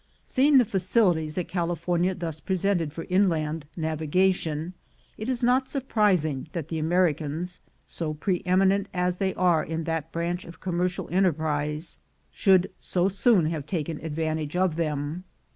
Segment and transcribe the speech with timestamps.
[0.23, 4.73] Seeing the facilities that California thus presented for inland navigation,
[5.15, 10.11] it is not surprising that the Americans, so pre eminent as they are in that
[10.11, 11.99] branch of commercial enterprise,
[12.31, 15.23] should so soon have taken advantage of them.